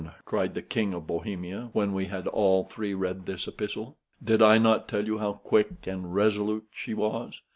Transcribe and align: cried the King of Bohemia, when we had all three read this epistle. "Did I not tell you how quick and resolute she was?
cried 0.25 0.55
the 0.55 0.63
King 0.63 0.95
of 0.95 1.05
Bohemia, 1.05 1.69
when 1.73 1.93
we 1.93 2.05
had 2.05 2.25
all 2.29 2.63
three 2.63 2.95
read 2.95 3.27
this 3.27 3.47
epistle. 3.47 3.97
"Did 4.23 4.41
I 4.41 4.57
not 4.57 4.87
tell 4.87 5.05
you 5.05 5.19
how 5.19 5.33
quick 5.33 5.85
and 5.85 6.15
resolute 6.15 6.65
she 6.73 6.95
was? 6.95 7.39